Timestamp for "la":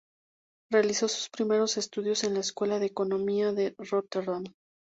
2.33-2.39